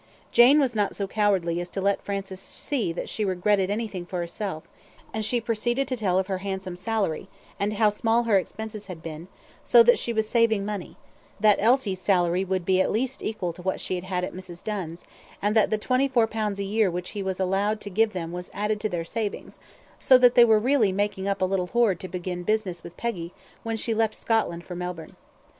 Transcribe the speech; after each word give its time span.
Jane 0.31 0.59
was 0.59 0.73
not 0.73 0.95
so 0.95 1.05
cowardly 1.07 1.61
as 1.61 1.69
to 1.69 1.79
let 1.79 2.01
Francis 2.01 2.41
see 2.41 2.91
that 2.91 3.07
she 3.07 3.23
regretted 3.23 3.69
anything 3.69 4.03
for 4.03 4.17
herself, 4.19 4.63
and 5.13 5.23
she 5.23 5.39
proceeded 5.39 5.87
to 5.87 5.95
tell 5.95 6.17
of 6.17 6.25
her 6.25 6.39
handsome 6.39 6.75
salary, 6.75 7.29
and 7.59 7.73
how 7.73 7.89
small 7.89 8.23
her 8.23 8.39
expenses 8.39 8.87
had 8.87 9.03
been, 9.03 9.27
so 9.63 9.83
that 9.83 9.99
she 9.99 10.11
was 10.11 10.27
saving 10.27 10.65
money; 10.65 10.97
that 11.39 11.59
Alice's 11.59 11.99
salary 12.01 12.43
would 12.43 12.65
be 12.65 12.77
equal 12.81 12.85
at 12.85 12.91
least 12.91 13.19
to 13.19 13.61
what 13.61 13.79
she 13.79 13.99
had 13.99 14.23
at 14.23 14.33
Mrs. 14.33 14.63
Dunn's; 14.63 15.03
and 15.39 15.55
that 15.55 15.69
the 15.69 15.77
twenty 15.77 16.07
four 16.07 16.25
pounds 16.25 16.57
a 16.57 16.63
year 16.63 16.89
which 16.89 17.11
he 17.11 17.21
was 17.21 17.39
allowed 17.39 17.79
to 17.81 17.91
give 17.91 18.11
them 18.11 18.31
was 18.31 18.49
added 18.55 18.79
to 18.81 18.89
their 18.89 19.05
savings; 19.05 19.59
so 19.99 20.17
that 20.17 20.33
they 20.33 20.45
were 20.45 20.57
really 20.57 20.91
making 20.91 21.27
up 21.27 21.43
a 21.43 21.45
little 21.45 21.67
hoard 21.67 21.99
to 21.99 22.07
begin 22.07 22.41
business 22.41 22.81
with 22.83 22.97
Peggy 22.97 23.35
when 23.61 23.77
she 23.77 23.93
left 23.93 24.15
Scotland 24.15 24.63
for 24.63 24.75
Melbourne. 24.75 25.15